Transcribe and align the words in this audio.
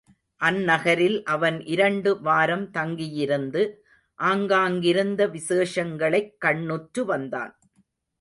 அந்நகரில் 0.41 1.23
அவன் 1.23 1.65
இரண்டு 1.65 2.21
வாரம் 2.21 2.71
தங்கியிருந்து, 2.71 3.85
ஆங்காங்கிருந்த 4.19 5.29
விசேஷங்களைக் 5.29 6.33
கண்ணுற்று 6.37 7.05
வந்தான். 7.05 7.59